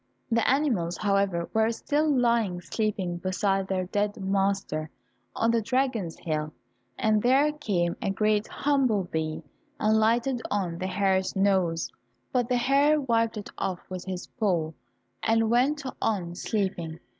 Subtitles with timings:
[0.31, 4.89] The animals, however, were still lying sleeping beside their dead master
[5.35, 6.53] on the dragon's hill,
[6.97, 9.43] and there came a great humble bee
[9.79, 11.91] and lighted on the hare's nose,
[12.31, 14.71] but the hare wiped it off with his paw,
[15.21, 16.99] and went on sleeping.